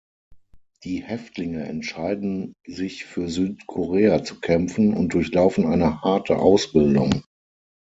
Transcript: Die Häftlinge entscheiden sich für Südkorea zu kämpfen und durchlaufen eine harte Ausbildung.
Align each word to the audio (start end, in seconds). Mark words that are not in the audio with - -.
Die 0.83 1.03
Häftlinge 1.03 1.65
entscheiden 1.65 2.55
sich 2.65 3.05
für 3.05 3.27
Südkorea 3.29 4.23
zu 4.23 4.39
kämpfen 4.39 4.95
und 4.95 5.13
durchlaufen 5.13 5.67
eine 5.67 6.01
harte 6.01 6.39
Ausbildung. 6.39 7.23